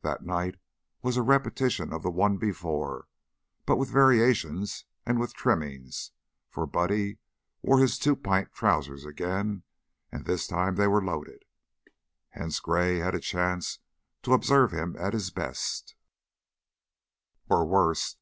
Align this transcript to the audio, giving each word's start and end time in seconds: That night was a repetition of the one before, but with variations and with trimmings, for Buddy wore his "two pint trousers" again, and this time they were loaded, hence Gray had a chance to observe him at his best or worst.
That 0.00 0.24
night 0.24 0.54
was 1.02 1.18
a 1.18 1.22
repetition 1.22 1.92
of 1.92 2.02
the 2.02 2.10
one 2.10 2.38
before, 2.38 3.08
but 3.66 3.76
with 3.76 3.90
variations 3.90 4.86
and 5.04 5.20
with 5.20 5.34
trimmings, 5.34 6.12
for 6.48 6.66
Buddy 6.66 7.18
wore 7.60 7.78
his 7.78 7.98
"two 7.98 8.16
pint 8.16 8.54
trousers" 8.54 9.04
again, 9.04 9.64
and 10.10 10.24
this 10.24 10.46
time 10.46 10.76
they 10.76 10.86
were 10.86 11.04
loaded, 11.04 11.44
hence 12.30 12.58
Gray 12.58 13.00
had 13.00 13.14
a 13.14 13.20
chance 13.20 13.80
to 14.22 14.32
observe 14.32 14.72
him 14.72 14.96
at 14.98 15.12
his 15.12 15.30
best 15.30 15.94
or 17.50 17.66
worst. 17.66 18.16